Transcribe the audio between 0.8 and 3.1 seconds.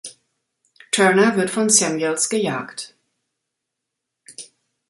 Turner wird von Samuels gejagt.